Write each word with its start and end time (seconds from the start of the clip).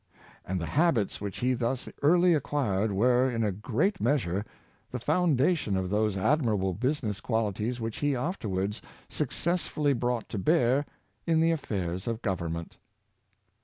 And 0.43 0.59
the 0.59 0.65
habits 0.65 1.21
which 1.21 1.41
he 1.41 1.53
thus 1.53 1.87
early 2.01 2.33
acquired 2.33 2.91
were, 2.91 3.29
in 3.29 3.43
a 3.43 3.51
great 3.51 4.01
measure, 4.01 4.43
the 4.89 4.97
foundation 4.97 5.77
of 5.77 5.91
those 5.91 6.17
admirable 6.17 6.73
business 6.73 7.19
qualities 7.21 7.79
which 7.79 7.97
he 7.99 8.15
afterwards 8.15 8.81
successfully 9.09 9.93
brought 9.93 10.27
to 10.29 10.39
bear 10.39 10.87
in 11.27 11.39
the 11.39 11.51
affairs 11.51 12.07
of 12.07 12.23
government. 12.23 12.79